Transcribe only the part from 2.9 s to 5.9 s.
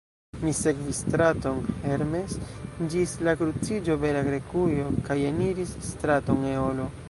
ĝis la kruciĝo Bela Grekujo, kaj eniris